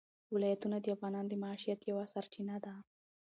ولایتونه 0.33 0.77
د 0.81 0.85
افغانانو 0.95 1.31
د 1.31 1.35
معیشت 1.43 1.79
یوه 1.91 2.03
سرچینه 2.13 2.55
ده. 2.65 2.73